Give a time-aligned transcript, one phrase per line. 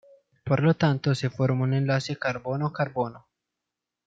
[0.43, 3.27] Por lo tanto, se forma un nuevo enlace carbono-carbono.